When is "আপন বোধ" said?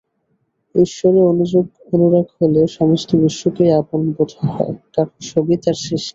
3.81-4.31